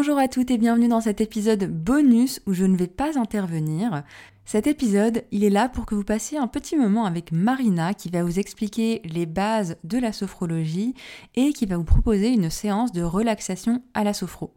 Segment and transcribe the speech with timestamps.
[0.00, 4.04] Bonjour à toutes et bienvenue dans cet épisode bonus où je ne vais pas intervenir.
[4.44, 8.08] Cet épisode, il est là pour que vous passiez un petit moment avec Marina qui
[8.08, 10.94] va vous expliquer les bases de la sophrologie
[11.34, 14.54] et qui va vous proposer une séance de relaxation à la sophro.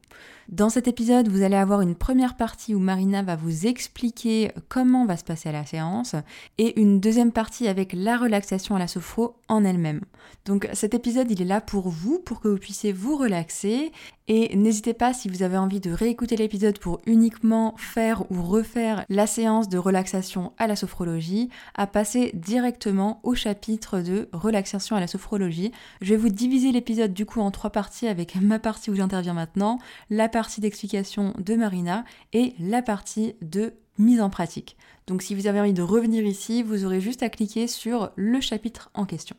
[0.51, 5.05] Dans cet épisode, vous allez avoir une première partie où Marina va vous expliquer comment
[5.05, 6.13] va se passer la séance
[6.57, 10.01] et une deuxième partie avec la relaxation à la sophro en elle-même.
[10.43, 13.93] Donc cet épisode, il est là pour vous, pour que vous puissiez vous relaxer
[14.27, 19.03] et n'hésitez pas si vous avez envie de réécouter l'épisode pour uniquement faire ou refaire
[19.09, 25.01] la séance de relaxation à la sophrologie, à passer directement au chapitre de relaxation à
[25.01, 25.73] la sophrologie.
[26.01, 29.33] Je vais vous diviser l'épisode du coup en trois parties avec ma partie où j'interviens
[29.33, 34.77] maintenant, la d'explication de Marina et la partie de mise en pratique.
[35.07, 38.41] Donc si vous avez envie de revenir ici, vous aurez juste à cliquer sur le
[38.41, 39.35] chapitre en question.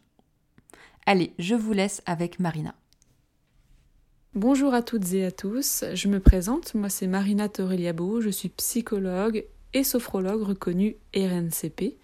[1.07, 2.75] Allez, je vous laisse avec Marina.
[4.35, 8.49] Bonjour à toutes et à tous, je me présente, moi c'est Marina Toreliabo, je suis
[8.49, 9.45] psychologue
[9.75, 11.99] et sophrologue reconnue RNCP.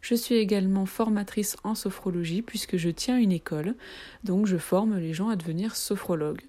[0.00, 3.74] Je suis également formatrice en sophrologie puisque je tiens une école,
[4.24, 6.42] donc je forme les gens à devenir sophrologues.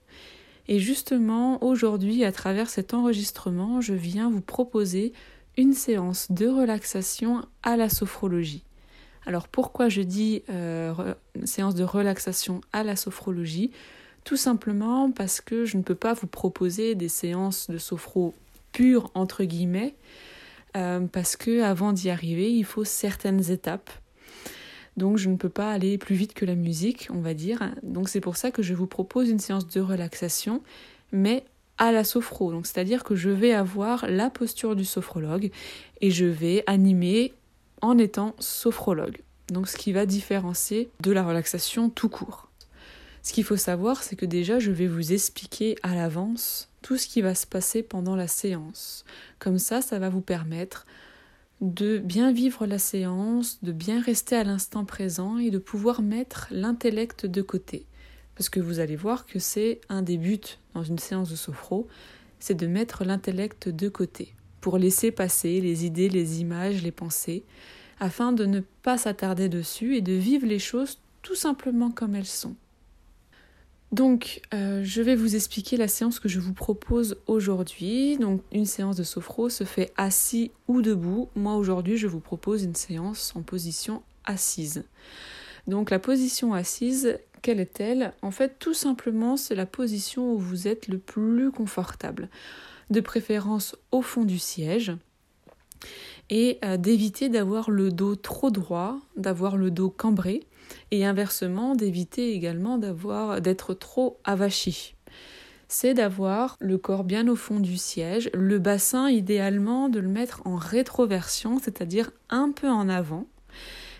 [0.71, 5.13] Et justement, aujourd'hui, à travers cet enregistrement, je viens vous proposer
[5.57, 8.63] une séance de relaxation à la sophrologie.
[9.25, 10.93] Alors pourquoi je dis euh,
[11.43, 13.71] séance de relaxation à la sophrologie?
[14.25, 18.35] Tout simplement parce que je ne peux pas vous proposer des séances de sophro
[18.71, 19.95] pures entre guillemets,
[20.77, 23.89] euh, parce que avant d'y arriver, il faut certaines étapes
[24.97, 27.71] donc je ne peux pas aller plus vite que la musique, on va dire.
[27.83, 30.61] Donc c'est pour ça que je vous propose une séance de relaxation,
[31.11, 31.43] mais
[31.77, 32.51] à la sophro.
[32.51, 35.51] Donc c'est-à-dire que je vais avoir la posture du sophrologue
[36.01, 37.33] et je vais animer
[37.81, 39.21] en étant sophrologue.
[39.49, 42.49] Donc ce qui va différencier de la relaxation tout court.
[43.23, 47.07] Ce qu'il faut savoir, c'est que déjà je vais vous expliquer à l'avance tout ce
[47.07, 49.03] qui va se passer pendant la séance.
[49.39, 50.85] Comme ça, ça va vous permettre
[51.61, 56.47] de bien vivre la séance, de bien rester à l'instant présent et de pouvoir mettre
[56.51, 57.85] l'intellect de côté.
[58.35, 61.87] Parce que vous allez voir que c'est un des buts dans une séance de sophro,
[62.39, 67.43] c'est de mettre l'intellect de côté pour laisser passer les idées, les images, les pensées,
[67.99, 72.25] afin de ne pas s'attarder dessus et de vivre les choses tout simplement comme elles
[72.25, 72.55] sont.
[73.91, 78.17] Donc, euh, je vais vous expliquer la séance que je vous propose aujourd'hui.
[78.17, 81.29] Donc, une séance de sophro se fait assis ou debout.
[81.35, 84.83] Moi, aujourd'hui, je vous propose une séance en position assise.
[85.67, 88.13] Donc, la position assise, quelle est-elle?
[88.21, 92.29] En fait, tout simplement, c'est la position où vous êtes le plus confortable.
[92.91, 94.91] De préférence au fond du siège.
[96.29, 100.45] Et euh, d'éviter d'avoir le dos trop droit, d'avoir le dos cambré
[100.91, 104.95] et inversement d'éviter également d'avoir d'être trop avachi.
[105.67, 110.41] C'est d'avoir le corps bien au fond du siège, le bassin idéalement de le mettre
[110.45, 113.27] en rétroversion, c'est-à-dire un peu en avant,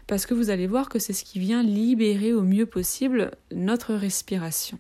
[0.07, 3.94] parce que vous allez voir que c'est ce qui vient libérer au mieux possible notre
[3.94, 4.79] respiration.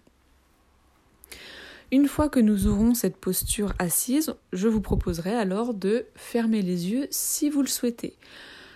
[1.91, 6.89] Une fois que nous aurons cette posture assise, je vous proposerai alors de fermer les
[6.89, 8.15] yeux si vous le souhaitez.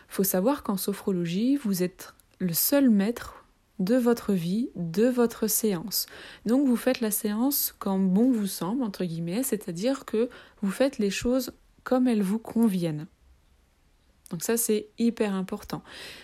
[0.08, 3.46] Faut savoir qu'en sophrologie, vous êtes le seul maître
[3.80, 6.06] de votre vie, de votre séance.
[6.46, 10.30] Donc vous faites la séance comme bon vous semble, entre guillemets, c'est-à-dire que
[10.62, 13.08] vous faites les choses comme elles vous conviennent.
[14.30, 15.84] Donc ça c'est hyper important.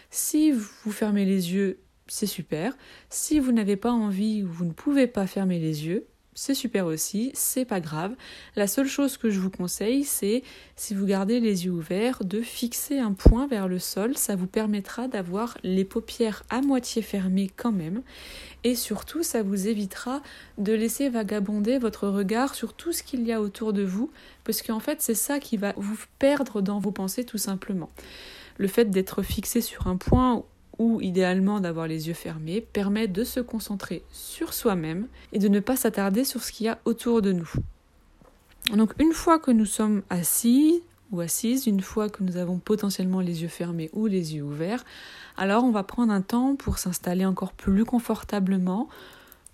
[0.10, 2.76] Si vous fermez les yeux, c'est super.
[3.10, 6.08] Si vous n'avez pas envie ou vous ne pouvez pas fermer les yeux,
[6.40, 8.16] c'est super aussi, c'est pas grave.
[8.56, 10.42] La seule chose que je vous conseille, c'est
[10.78, 14.48] si vous gardez les yeux ouverts, de fixer un point vers le sol, ça vous
[14.48, 18.04] permettra d'avoir les paupières à moitié fermées quand même,
[18.64, 20.22] et surtout ça vous évitera
[20.58, 24.10] de laisser vagabonder votre regard sur tout ce qu'il y a autour de vous,
[24.46, 27.90] parce qu'en fait c'est ça qui va vous perdre dans vos pensées tout simplement.
[28.56, 30.46] Le fait d'être fixé sur un point
[30.80, 35.60] ou idéalement d'avoir les yeux fermés, permet de se concentrer sur soi-même et de ne
[35.60, 37.52] pas s'attarder sur ce qu'il y a autour de nous.
[38.74, 40.82] Donc une fois que nous sommes assis
[41.12, 44.86] ou assises, une fois que nous avons potentiellement les yeux fermés ou les yeux ouverts,
[45.38, 48.90] Alors on va prendre un temps pour s'installer encore plus confortablement,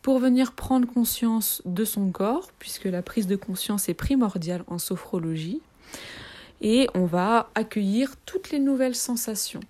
[0.02, 4.80] pour venir prendre conscience de son corps, puisque la prise de conscience est primordiale en
[4.80, 5.62] sophrologie,
[6.62, 9.62] et on va accueillir toutes les nouvelles sensations.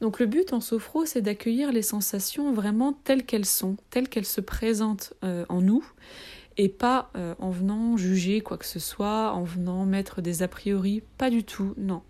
[0.00, 4.24] Donc le but en sophro, c'est d'accueillir les sensations vraiment telles qu'elles sont, telles qu'elles
[4.24, 5.84] se présentent euh, en nous,
[6.56, 10.48] et pas euh, en venant juger quoi que ce soit, en venant mettre des a
[10.48, 12.02] priori, pas du tout, non.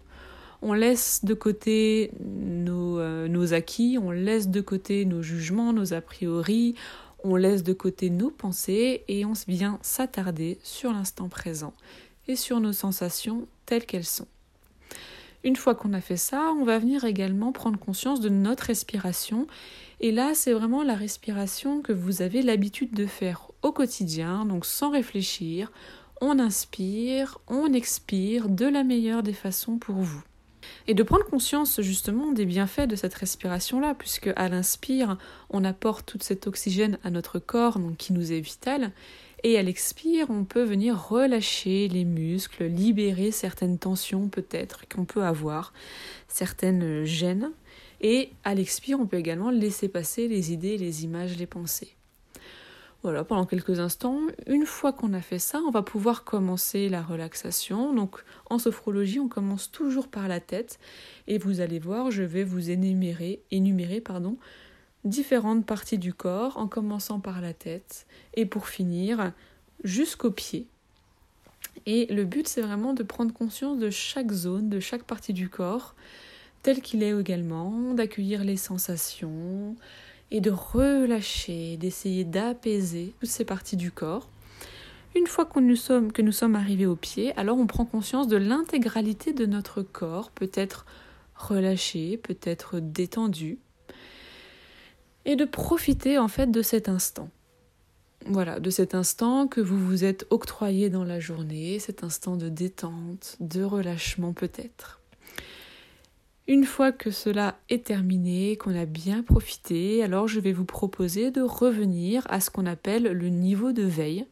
[0.63, 5.93] On laisse de côté nos, euh, nos acquis, on laisse de côté nos jugements, nos
[5.93, 6.75] a priori,
[7.23, 11.75] on laisse de côté nos pensées et on vient s'attarder sur l'instant présent
[12.29, 14.27] et sur nos sensations telles qu'elles sont.
[15.45, 19.47] Une fois qu'on a fait ça, on va venir également prendre conscience de notre respiration.
[20.01, 24.65] Et là, c'est vraiment la respiration que vous avez l'habitude de faire au quotidien, donc
[24.65, 25.71] sans réfléchir.
[26.23, 30.23] On inspire, on expire de la meilleure des façons pour vous.
[30.87, 35.19] Et de prendre conscience justement des bienfaits de cette respiration-là, puisque à l'inspire,
[35.51, 38.93] on apporte tout cet oxygène à notre corps, donc qui nous est vital,
[39.45, 45.23] et à l'expire, on peut venir relâcher les muscles, libérer certaines tensions peut-être qu'on peut
[45.23, 45.75] avoir,
[46.29, 47.53] certaines gênes.
[48.01, 51.95] Et à l'expire, on peut également laisser passer les idées, les images, les pensées.
[53.03, 54.19] Voilà, pendant quelques instants.
[54.47, 57.93] Une fois qu'on a fait ça, on va pouvoir commencer la relaxation.
[57.93, 60.79] Donc en sophrologie, on commence toujours par la tête.
[61.27, 64.39] Et vous allez voir, je vais vous énumérer, énumérer pardon,
[65.05, 69.33] différentes parties du corps, en commençant par la tête et pour finir
[69.83, 70.67] jusqu'aux pieds.
[71.87, 75.49] Et le but, c'est vraiment de prendre conscience de chaque zone, de chaque partie du
[75.49, 75.95] corps,
[76.63, 79.77] tel qu'il est également, d'accueillir les sensations
[80.31, 84.29] et de relâcher, d'essayer d'apaiser toutes ces parties du corps.
[85.15, 89.47] Une fois que nous, sommes, arrivés aux pieds, alors on prend conscience de l'intégralité de
[89.47, 90.87] notre corps, peut-être
[91.37, 93.59] relâché, peut-être détendu,
[95.25, 97.29] et de profiter en fait de cet instant.
[98.27, 102.49] Voilà, de cet instant que vous vous êtes octroyé dans la journée, cet instant de
[102.49, 105.01] détente, de relâchement peut-être.
[106.47, 111.31] Une fois que cela est terminé, qu'on a bien profité, alors je vais vous proposer
[111.31, 114.27] de revenir à ce qu'on appelle le niveau de veille,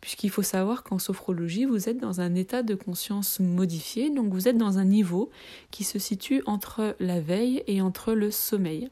[0.00, 4.46] puisqu'il faut savoir qu'en sophrologie, vous êtes dans un état de conscience modifié, donc vous
[4.46, 5.30] êtes dans un niveau
[5.72, 8.90] qui se situe entre la veille et entre le sommeil.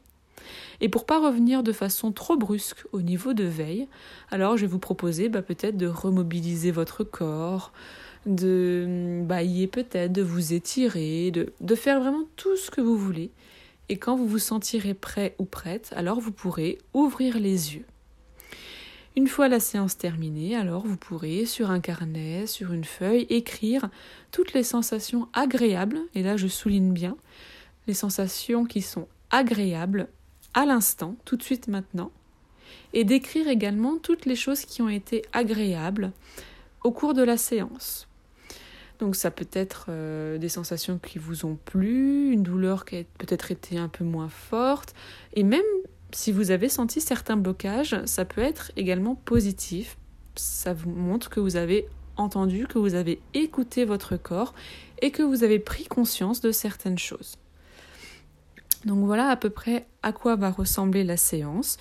[0.81, 3.87] Et pour pas revenir de façon trop brusque au niveau de veille,
[4.29, 7.71] alors je vais vous proposer bah, peut-être de remobiliser votre corps,
[8.25, 13.31] de bailler peut-être, de vous étirer, de, de faire vraiment tout ce que vous voulez.
[13.89, 17.85] Et quand vous vous sentirez prêt ou prête, alors vous pourrez ouvrir les yeux.
[19.17, 23.89] Une fois la séance terminée, alors vous pourrez sur un carnet, sur une feuille, écrire
[24.31, 27.17] toutes les sensations agréables, et là je souligne bien,
[27.87, 30.07] les sensations qui sont agréables
[30.53, 32.11] à l'instant, tout de suite maintenant,
[32.93, 36.11] et d'écrire également toutes les choses qui ont été agréables
[36.83, 38.07] au cours de la séance.
[38.99, 43.03] Donc ça peut être euh, des sensations qui vous ont plu, une douleur qui a
[43.19, 44.95] peut-être été un peu moins forte,
[45.33, 45.61] et même
[46.11, 49.97] si vous avez senti certains blocages, ça peut être également positif.
[50.35, 54.53] Ça vous montre que vous avez entendu, que vous avez écouté votre corps
[55.01, 57.37] et que vous avez pris conscience de certaines choses.
[58.87, 61.77] Donc voilà à peu près à quoi va ressembler la séance.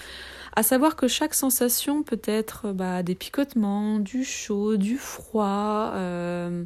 [0.57, 6.65] À savoir que chaque sensation peut être bah, des picotements, du chaud, du froid, euh,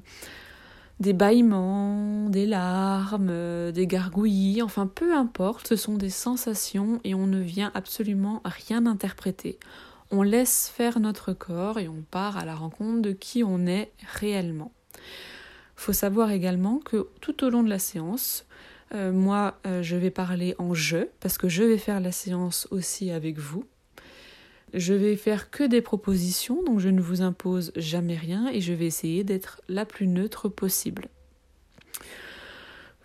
[0.99, 7.14] des bâillements, des larmes, euh, des gargouillis, enfin peu importe, ce sont des sensations et
[7.14, 9.59] on ne vient absolument rien interpréter.
[10.11, 13.92] On laisse faire notre corps et on part à la rencontre de qui on est
[14.14, 14.73] réellement.
[14.94, 18.47] Il faut savoir également que tout au long de la séance,
[18.92, 22.66] euh, moi, euh, je vais parler en je, parce que je vais faire la séance
[22.70, 23.64] aussi avec vous.
[24.75, 28.73] Je vais faire que des propositions, donc je ne vous impose jamais rien et je
[28.73, 31.09] vais essayer d'être la plus neutre possible.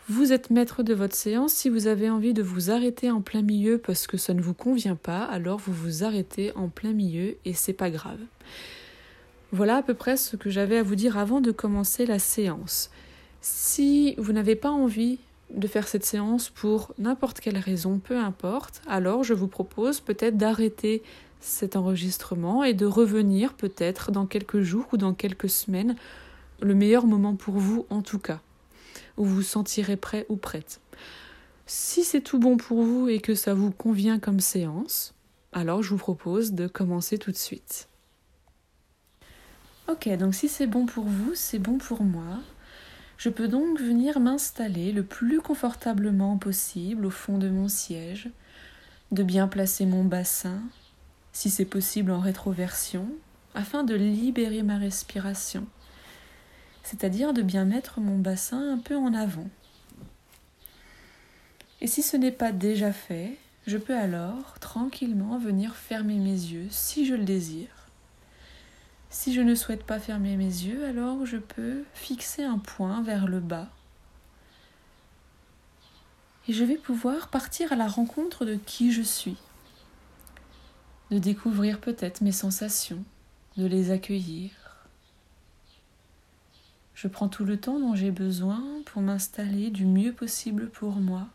[0.08, 1.54] Vous êtes maître de votre séance.
[1.54, 4.54] Si vous avez envie de vous arrêter en plein milieu parce que ça ne vous
[4.54, 8.20] convient pas, alors vous vous arrêtez en plein milieu et c'est pas grave.
[9.52, 12.92] Voilà à peu près ce que j'avais à vous dire avant de commencer la séance.
[13.42, 15.18] Si vous n'avez pas envie
[15.52, 20.38] de faire cette séance pour n'importe quelle raison, peu importe, alors je vous propose peut-être
[20.38, 21.04] d'arrêter
[21.40, 25.96] cet enregistrement et de revenir peut-être dans quelques jours ou dans quelques semaines,
[26.62, 28.42] le meilleur moment pour vous en tout cas,
[29.18, 30.82] où vous vous sentirez prêt ou prête.
[31.68, 35.14] Si c'est tout bon pour vous et que ça vous convient comme séance,
[35.54, 37.88] alors je vous propose de commencer tout de suite.
[39.88, 42.40] Ok, donc si c'est bon pour vous, c'est bon pour moi.
[43.18, 48.30] Je peux donc venir m'installer le plus confortablement possible au fond de mon siège,
[49.12, 50.62] de bien placer mon bassin,
[51.32, 53.08] si c'est possible en rétroversion,
[53.54, 55.66] afin de libérer ma respiration,
[56.84, 59.50] c'est-à-dire de bien mettre mon bassin un peu en avant.
[61.82, 66.68] Et si ce n'est pas déjà fait, je peux alors tranquillement venir fermer mes yeux
[66.70, 67.85] si je le désire.
[69.16, 73.28] Si je ne souhaite pas fermer mes yeux, alors je peux fixer un point vers
[73.28, 73.70] le bas.
[76.50, 79.38] Et je vais pouvoir partir à la rencontre de qui je suis,
[81.12, 83.06] de découvrir peut-être mes sensations,
[83.56, 84.52] de les accueillir.
[86.94, 91.30] Je prends tout le temps dont j'ai besoin pour m'installer du mieux possible pour moi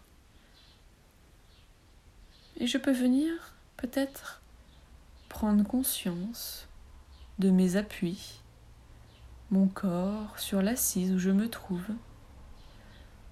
[2.59, 3.33] et je peux venir
[3.79, 4.43] peut-être
[5.31, 6.69] prendre conscience
[7.41, 8.43] de mes appuis,
[9.51, 11.87] mon corps sur l'assise où je me trouve,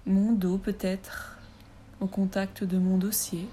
[0.07, 1.37] mon dos peut-être
[2.01, 3.47] au contact de mon dossier.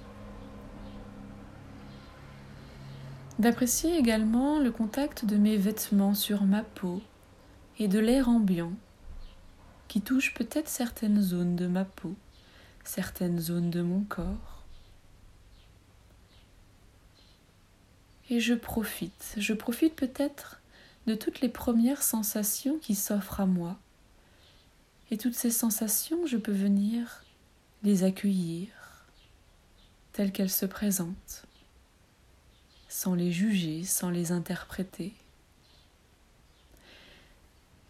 [3.38, 7.02] D'apprécier également le contact de mes vêtements sur ma peau
[7.78, 8.72] et de l'air ambiant
[9.88, 12.14] qui touche peut-être certaines zones de ma peau,
[12.82, 14.55] certaines zones de mon corps.
[18.30, 19.34] Et je profite.
[19.36, 20.60] Je profite peut-être
[21.06, 23.78] de toutes les premières sensations qui s'offrent à moi.
[25.10, 27.24] Et toutes ces sensations, je peux venir
[27.82, 28.68] les accueillir
[30.12, 31.44] telles qu'elles se présentent,
[32.88, 35.12] sans les juger, sans les interpréter.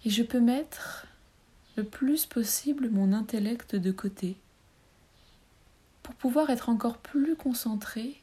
[0.05, 1.07] Et je peux mettre
[1.77, 4.37] le plus possible mon intellect de côté
[6.03, 8.21] pour pouvoir être encore plus concentré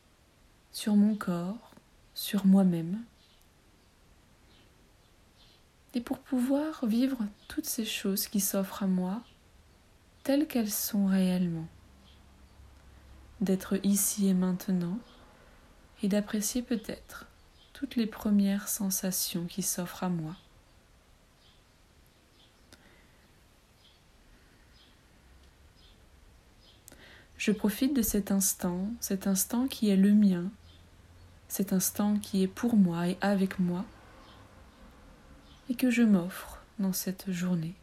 [0.72, 1.62] sur mon corps,
[2.13, 3.03] sur moi-même
[5.93, 7.17] et pour pouvoir vivre
[7.48, 9.22] toutes ces choses qui s'offrent à moi
[10.24, 11.67] telles qu'elles sont réellement,
[13.41, 14.98] d'être ici et maintenant
[16.01, 17.27] et d'apprécier peut-être
[17.74, 20.36] toutes les premières sensations qui s'offrent à moi.
[27.38, 30.50] Je profite de cet instant, cet instant qui est le mien,
[31.53, 33.86] cet instant qui est pour moi et avec moi,
[35.69, 37.75] et que je m'offre dans cette journée.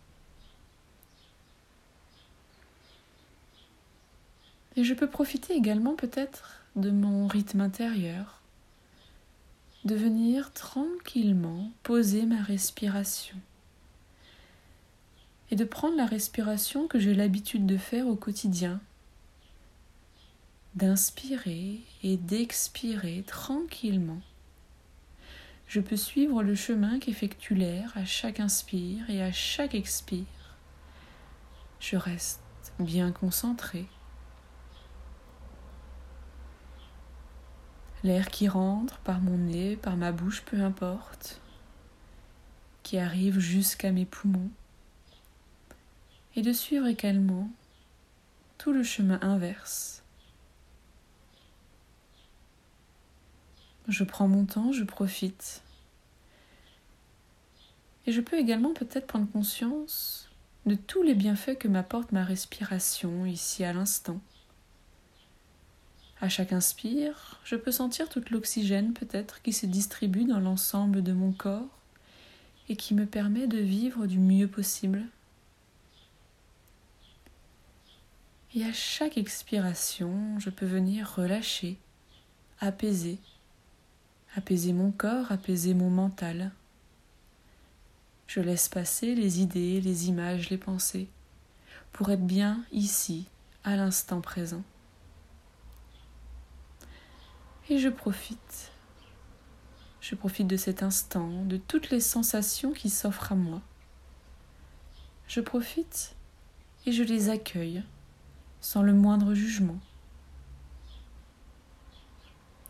[4.75, 8.41] Et je peux profiter également peut-être de mon rythme intérieur,
[9.85, 13.37] de venir tranquillement poser ma respiration
[15.53, 18.81] et de prendre la respiration que j'ai l'habitude de faire au quotidien
[20.75, 24.21] d'inspirer et d'expirer tranquillement.
[25.67, 30.27] Je peux suivre le chemin qu'effectue l'air à chaque inspire et à chaque expire.
[31.81, 32.41] Je reste
[32.79, 33.87] bien concentré.
[38.03, 41.41] L'air qui rentre par mon nez, par ma bouche, peu importe,
[42.83, 44.51] qui arrive jusqu'à mes poumons,
[46.35, 47.51] et de suivre également
[48.57, 50.00] tout le chemin inverse
[53.91, 55.63] Je prends mon temps, je profite.
[58.07, 60.31] Et je peux également peut-être prendre conscience
[60.65, 64.21] de tous les bienfaits que m'apporte ma respiration ici à l'instant.
[66.21, 71.13] À chaque inspire, je peux sentir toute l'oxygène peut-être qui se distribue dans l'ensemble de
[71.13, 71.81] mon corps
[72.69, 75.03] et qui me permet de vivre du mieux possible.
[78.55, 81.77] Et à chaque expiration, je peux venir relâcher,
[82.61, 83.19] apaiser
[84.37, 86.53] apaiser mon corps, apaiser mon mental.
[88.27, 91.09] Je laisse passer les idées, les images, les pensées,
[91.93, 93.27] pour être bien ici,
[93.65, 94.63] à l'instant présent.
[97.69, 98.71] Et je profite.
[100.01, 103.61] Je profite de cet instant, de toutes les sensations qui s'offrent à moi.
[105.29, 106.15] Je profite
[106.87, 107.83] et je les accueille
[108.61, 109.79] sans le moindre jugement.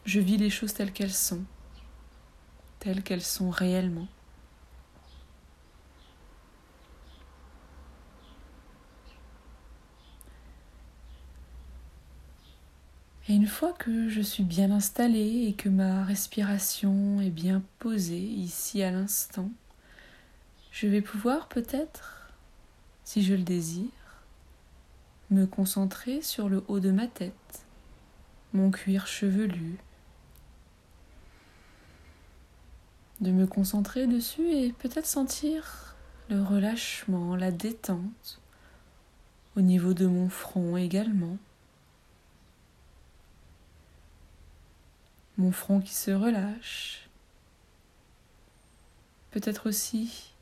[0.05, 1.45] Je vis les choses telles qu'elles sont,
[2.79, 4.09] telles qu'elles sont réellement.
[13.29, 18.19] Et une fois que je suis bien installée et que ma respiration est bien posée
[18.19, 19.51] ici à l'instant,
[20.73, 22.33] je vais pouvoir peut-être,
[23.05, 23.91] si je le désire,
[25.31, 27.67] me concentrer sur le haut de ma tête,
[28.53, 29.79] mon cuir chevelu,
[33.21, 35.95] de me concentrer dessus et peut-être sentir
[36.29, 38.41] le relâchement, la détente
[39.57, 41.37] au niveau de mon front également.
[45.37, 47.09] Mon front qui se relâche.
[49.31, 50.33] Peut-être aussi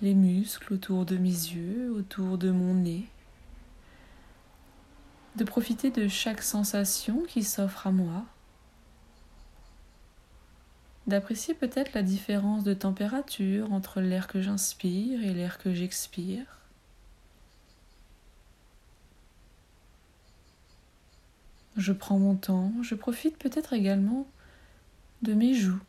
[0.00, 3.08] les muscles autour de mes yeux, autour de mon nez.
[5.36, 8.24] De profiter de chaque sensation qui s'offre à moi
[11.10, 16.46] d'apprécier peut-être la différence de température entre l'air que j'inspire et l'air que j'expire.
[21.76, 24.26] Je prends mon temps, je profite peut-être également
[25.22, 25.82] de mes joues,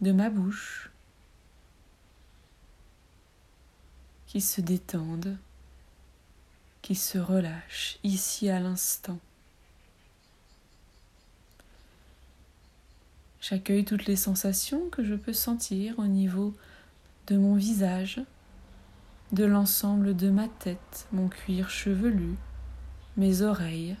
[0.00, 0.90] de ma bouche,
[4.26, 5.36] qui se détendent,
[6.82, 9.18] qui se relâchent ici à l'instant.
[13.40, 16.54] J'accueille toutes les sensations que je peux sentir au niveau
[17.28, 18.20] de mon visage,
[19.32, 22.34] de l'ensemble de ma tête, mon cuir chevelu,
[23.16, 23.96] mes oreilles.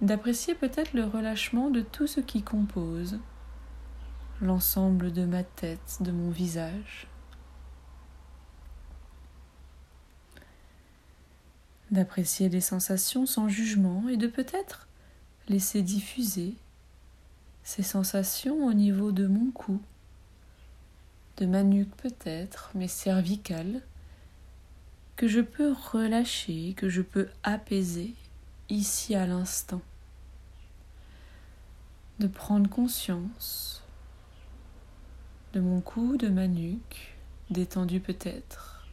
[0.00, 3.18] D'apprécier peut-être le relâchement de tout ce qui compose
[4.40, 7.06] l'ensemble de ma tête, de mon visage.
[11.90, 14.88] D'apprécier les sensations sans jugement et de peut-être
[15.48, 16.54] laisser diffuser
[17.62, 19.80] ces sensations au niveau de mon cou,
[21.36, 23.82] de ma nuque peut-être, mes cervicales,
[25.16, 28.14] que je peux relâcher, que je peux apaiser
[28.68, 29.82] ici à l'instant.
[32.18, 33.82] De prendre conscience
[35.52, 37.16] de mon cou, de ma nuque,
[37.50, 38.86] détendu peut-être.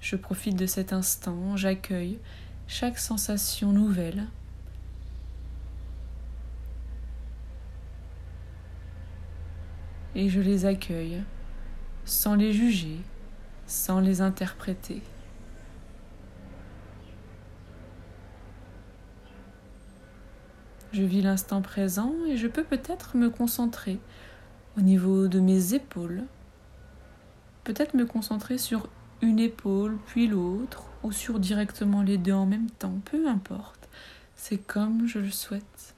[0.00, 2.18] Je profite de cet instant, j'accueille
[2.66, 4.26] chaque sensation nouvelle
[10.14, 11.22] et je les accueille
[12.04, 12.98] sans les juger,
[13.66, 15.02] sans les interpréter.
[20.92, 23.98] Je vis l'instant présent et je peux peut-être me concentrer
[24.76, 26.22] au niveau de mes épaules,
[27.64, 28.88] peut-être me concentrer sur
[29.22, 33.88] une épaule puis l'autre ou sur directement les deux en même temps, peu importe,
[34.36, 35.94] c'est comme je le souhaite.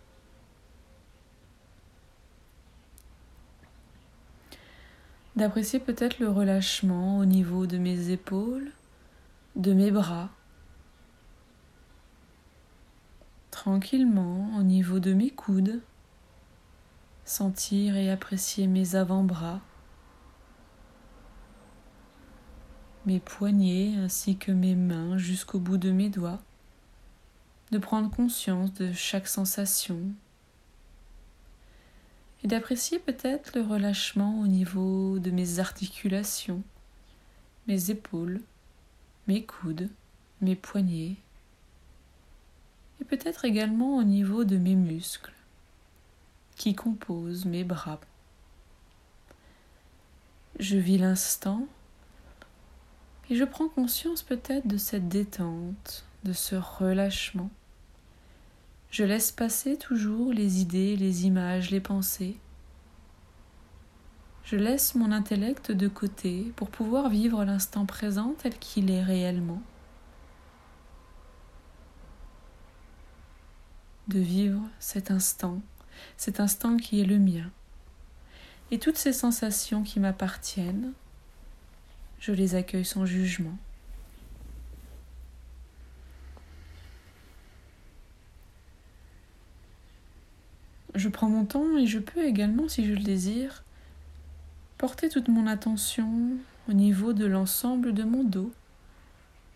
[5.37, 8.71] D'apprécier peut-être le relâchement au niveau de mes épaules,
[9.57, 10.31] de mes bras,
[13.51, 15.81] tranquillement au niveau de mes coudes,
[17.25, 19.61] sentir et apprécier mes avant-bras,
[23.07, 26.41] mes poignets ainsi que mes mains jusqu'au bout de mes doigts,
[27.71, 30.01] de prendre conscience de chaque sensation
[32.45, 36.63] et d'apprécier peut-être le relâchement au niveau de mes articulations,
[37.67, 38.43] mes épaules,
[39.27, 39.89] mes coudes,
[40.43, 41.17] mes poignets,
[43.01, 45.33] et peut-être également au niveau de mes muscles
[46.57, 48.01] qui composent mes bras.
[50.61, 51.67] Je vis l'instant
[53.31, 57.51] et je prends conscience peut-être de cette détente, de ce relâchement
[58.95, 62.37] je laisse passer toujours les idées, les images, les pensées.
[64.45, 69.61] Je laisse mon intellect de côté pour pouvoir vivre l'instant présent tel qu'il est réellement.
[74.07, 75.61] De vivre cet instant,
[76.17, 77.51] cet instant qui est le mien.
[78.71, 80.93] Et toutes ces sensations qui m'appartiennent,
[82.21, 83.59] je les accueille sans jugement.
[91.05, 93.63] Je prends mon temps et je peux également, si je le désire,
[94.79, 96.09] porter toute mon attention
[96.67, 98.51] au niveau de l'ensemble de mon dos,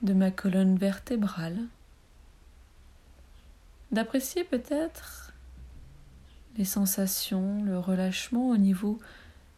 [0.03, 1.57] de ma colonne vertébrale,
[3.93, 5.33] d'apprécier peut-être
[6.59, 8.99] les sensations, le relâchement au niveau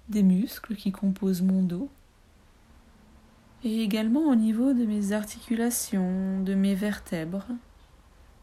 [0.09, 1.91] des muscles qui composent mon dos,
[3.65, 7.49] et également au niveau de mes articulations, de mes vertèbres,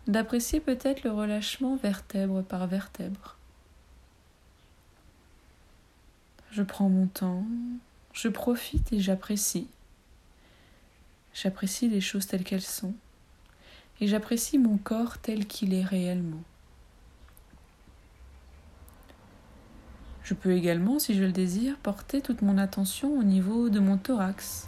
[0.06, 3.37] d'apprécier peut-être le relâchement vertèbre par vertèbre.
[6.58, 7.46] Je prends mon temps,
[8.14, 9.68] je profite et j'apprécie.
[11.36, 12.96] J'apprécie les choses telles qu'elles sont
[14.02, 16.42] et j'apprécie mon corps tel qu'il est réellement.
[20.24, 24.00] Je peux également, si je le désire, porter toute mon attention au niveau de mon
[24.00, 24.68] thorax,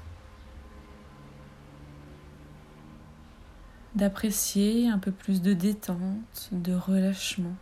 [3.95, 7.56] d'apprécier un peu plus de détente, de relâchement,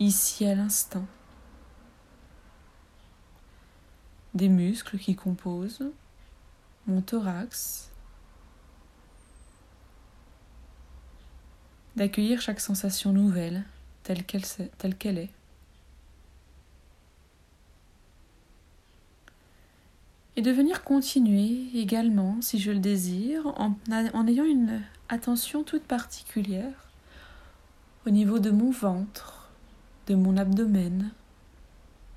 [0.00, 1.06] ici à l'instant.
[4.36, 5.90] Des muscles qui composent
[6.86, 7.90] mon thorax,
[11.96, 13.64] d'accueillir chaque sensation nouvelle
[14.04, 15.30] telle qu'elle, est.
[20.36, 26.86] Et de venir continuer également, si je le désire, en ayant une attention toute particulière
[28.06, 29.48] au niveau de mon ventre,
[30.06, 31.10] de mon abdomen,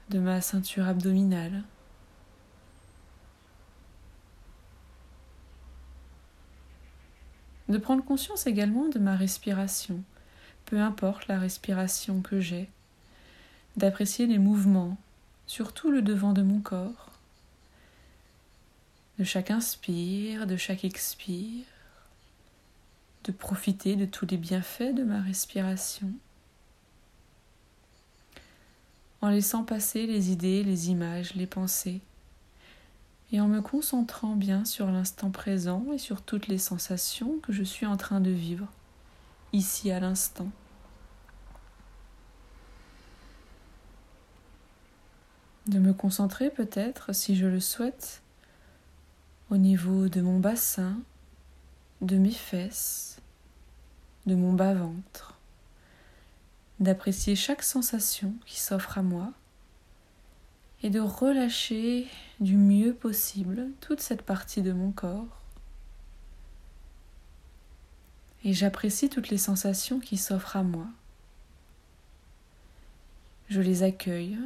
[0.09, 1.63] de ma ceinture abdominale.
[7.69, 10.01] De prendre conscience également de ma respiration,
[10.65, 12.67] peu importe la respiration que j'ai,
[13.77, 14.97] d'apprécier les mouvements,
[15.45, 17.11] surtout le devant de mon corps,
[19.19, 21.65] de chaque inspire, de chaque expire,
[23.25, 26.11] de profiter de tous les bienfaits de ma respiration,
[29.21, 32.01] en laissant passer les idées, les images, les pensées,
[33.31, 37.63] et en me concentrant bien sur l'instant présent et sur toutes les sensations que je
[37.63, 38.67] suis en train de vivre,
[39.53, 40.49] ici à l'instant.
[45.67, 48.23] De me concentrer peut-être, si je le souhaite,
[49.51, 50.97] au niveau de mon bassin,
[52.01, 53.19] de mes fesses,
[54.25, 55.37] de mon bas-ventre,
[56.79, 59.31] d'apprécier chaque sensation qui s'offre à moi
[60.83, 62.07] et de relâcher
[62.39, 65.41] du mieux possible toute cette partie de mon corps.
[68.45, 70.87] Et j'apprécie toutes les sensations qui s'offrent à moi.
[73.49, 74.37] Je les accueille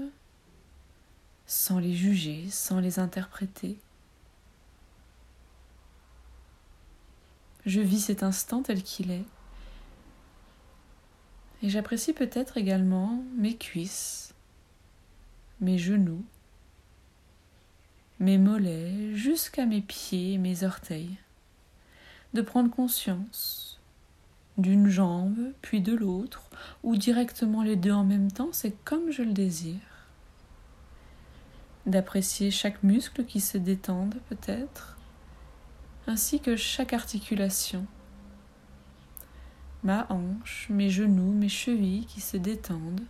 [1.46, 3.78] sans les juger, sans les interpréter.
[7.66, 9.26] Je vis cet instant tel qu'il est.
[11.62, 14.33] Et j'apprécie peut-être également mes cuisses,
[15.64, 16.26] mes genoux,
[18.20, 21.18] mes mollets, jusqu'à mes pieds et mes orteils,
[22.34, 23.80] de prendre conscience
[24.58, 26.50] d'une jambe, puis de l'autre,
[26.84, 29.80] ou directement les deux en même temps, c'est comme je le désire.
[31.86, 34.98] D'apprécier chaque muscle qui se détende peut-être,
[36.08, 37.86] ainsi que chaque articulation.
[39.82, 43.06] Ma hanche, mes genoux, mes chevilles qui se détendent,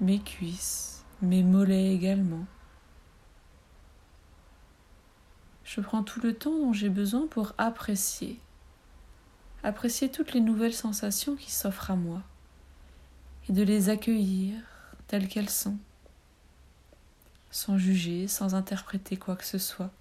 [0.00, 2.44] mes cuisses, mes mollets également.
[5.64, 8.40] Je prends tout le temps dont j'ai besoin pour apprécier,
[9.62, 12.22] apprécier toutes les nouvelles sensations qui s'offrent à moi
[13.48, 14.56] et de les accueillir
[15.06, 15.78] telles qu'elles sont,
[17.50, 19.92] sans juger, sans interpréter quoi que ce soit,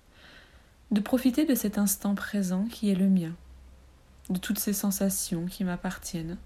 [0.90, 3.34] de profiter de cet instant présent qui est le mien,
[4.30, 6.38] de toutes ces sensations qui m'appartiennent.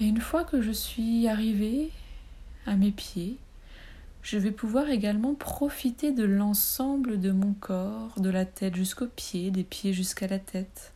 [0.00, 1.90] Et une fois que je suis arrivée
[2.66, 3.38] à mes pieds,
[4.22, 9.50] je vais pouvoir également profiter de l'ensemble de mon corps, de la tête jusqu'aux pieds,
[9.50, 10.92] des pieds jusqu'à la tête.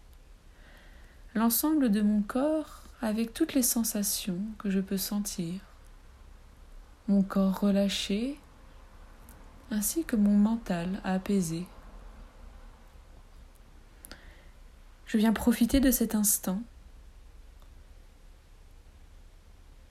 [1.35, 5.61] L'ensemble de mon corps avec toutes les sensations que je peux sentir.
[7.07, 8.39] Mon corps relâché,
[9.71, 11.67] ainsi que mon mental apaisé.
[15.07, 16.61] Je viens profiter de cet instant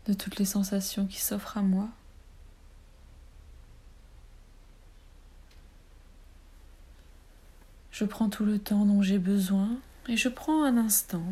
[0.08, 1.90] de toutes les sensations qui s'offrent à moi.
[7.92, 9.70] Je prends tout le temps dont j'ai besoin
[10.08, 11.26] et je prends un instant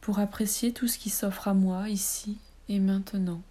[0.00, 3.42] pour apprécier tout ce qui s'offre à moi ici et maintenant.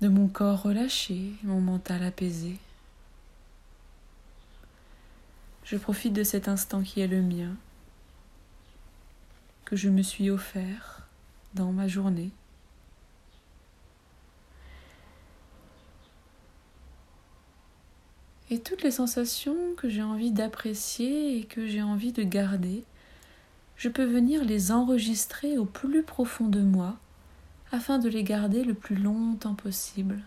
[0.00, 2.58] De mon corps relâché, mon mental apaisé.
[5.64, 7.54] Je profite de cet instant qui est le mien,
[9.66, 10.97] que je me suis offert
[11.54, 12.30] dans ma journée.
[18.50, 22.84] Et toutes les sensations que j'ai envie d'apprécier et que j'ai envie de garder,
[23.76, 26.96] je peux venir les enregistrer au plus profond de moi
[27.70, 30.22] afin de les garder le plus longtemps possible.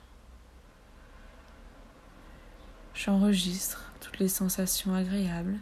[2.93, 5.59] J'enregistre toutes les sensations agréables.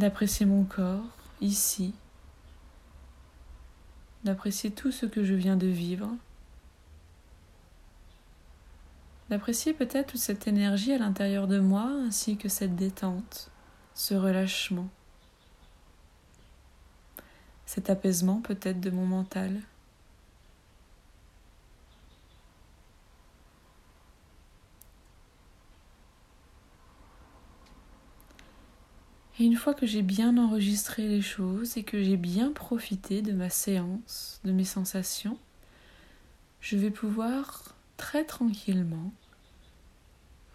[0.00, 1.04] D'apprécier mon corps
[1.42, 1.92] ici,
[4.24, 6.08] d'apprécier tout ce que je viens de vivre,
[9.28, 13.50] d'apprécier peut-être toute cette énergie à l'intérieur de moi ainsi que cette détente,
[13.94, 14.88] ce relâchement,
[17.66, 19.60] cet apaisement peut-être de mon mental.
[29.40, 33.32] Et une fois que j'ai bien enregistré les choses et que j'ai bien profité de
[33.32, 35.38] ma séance, de mes sensations,
[36.60, 39.14] je vais pouvoir très tranquillement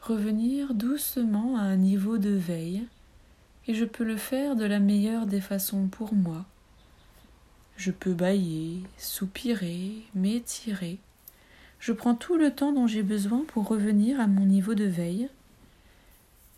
[0.02, 2.86] revenir doucement à un niveau de veille
[3.66, 6.46] et je peux le faire de la meilleure des façons pour moi.
[7.78, 11.00] Je peux bailler, soupirer, m'étirer.
[11.80, 15.28] Je prends tout le temps dont j'ai besoin pour revenir à mon niveau de veille.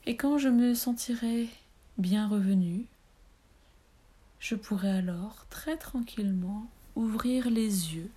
[0.05, 1.47] Et quand je me sentirai
[1.97, 2.85] bien revenu,
[4.39, 8.11] je pourrai alors très tranquillement ouvrir les yeux.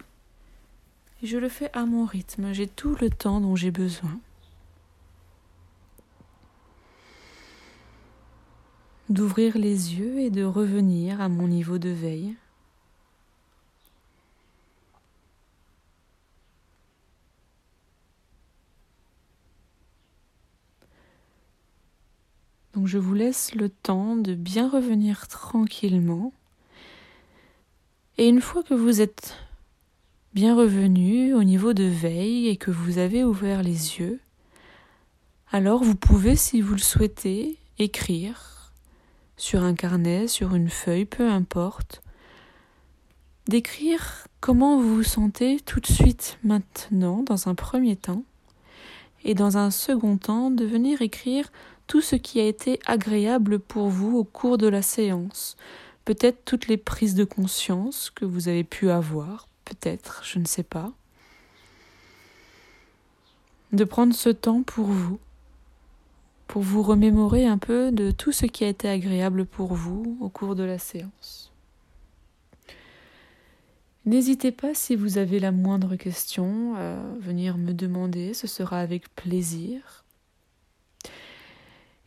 [1.23, 4.19] Et je le fais à mon rythme, j'ai tout le temps dont j'ai besoin.
[9.09, 12.37] D'ouvrir les yeux et de revenir à mon niveau de veille.
[22.81, 26.33] Donc je vous laisse le temps de bien revenir tranquillement.
[28.17, 29.37] Et une fois que vous êtes
[30.33, 34.19] bien revenu au niveau de veille et que vous avez ouvert les yeux,
[35.53, 38.73] alors vous pouvez, si vous le souhaitez, écrire
[39.37, 42.01] sur un carnet, sur une feuille, peu importe,
[43.47, 48.25] d'écrire comment vous vous sentez tout de suite maintenant, dans un premier temps,
[49.23, 51.53] et dans un second temps, de venir écrire
[51.91, 55.57] tout ce qui a été agréable pour vous au cours de la séance,
[56.05, 60.63] peut-être toutes les prises de conscience que vous avez pu avoir, peut-être, je ne sais
[60.63, 60.93] pas.
[63.73, 65.19] De prendre ce temps pour vous,
[66.47, 70.29] pour vous remémorer un peu de tout ce qui a été agréable pour vous au
[70.29, 71.51] cours de la séance.
[74.07, 79.13] N'hésitez pas si vous avez la moindre question à venir me demander, ce sera avec
[79.17, 80.05] plaisir.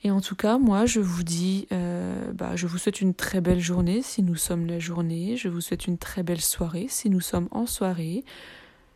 [0.03, 3.39] Et en tout cas, moi, je vous dis, euh, bah, je vous souhaite une très
[3.39, 5.37] belle journée si nous sommes la journée.
[5.37, 8.25] Je vous souhaite une très belle soirée si nous sommes en soirée.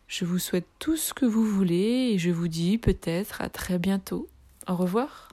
[0.08, 3.80] Je vous souhaite tout ce que vous voulez et je vous dis peut-être à très
[3.80, 4.28] bientôt.
[4.68, 5.27] Au revoir.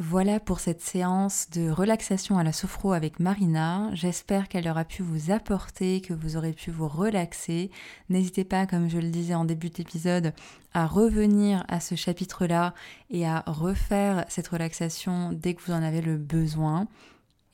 [0.00, 3.90] Voilà pour cette séance de relaxation à la sophro avec Marina.
[3.92, 7.70] J'espère qu'elle aura pu vous apporter, que vous aurez pu vous relaxer.
[8.08, 10.32] N'hésitez pas, comme je le disais en début d'épisode,
[10.72, 12.74] à revenir à ce chapitre-là
[13.08, 16.88] et à refaire cette relaxation dès que vous en avez le besoin.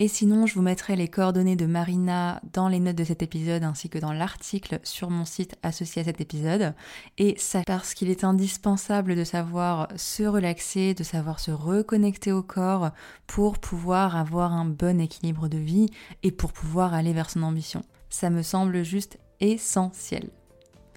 [0.03, 3.63] Et sinon, je vous mettrai les coordonnées de Marina dans les notes de cet épisode
[3.63, 6.73] ainsi que dans l'article sur mon site associé à cet épisode.
[7.19, 12.43] Et ça parce qu'il est indispensable de savoir se relaxer, de savoir se reconnecter au
[12.43, 12.93] corps
[13.27, 15.91] pour pouvoir avoir un bon équilibre de vie
[16.23, 17.83] et pour pouvoir aller vers son ambition.
[18.09, 20.31] Ça me semble juste essentiel.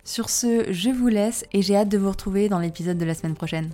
[0.05, 3.15] Sur ce, je vous laisse et j'ai hâte de vous retrouver dans l'épisode de la
[3.15, 3.73] semaine prochaine.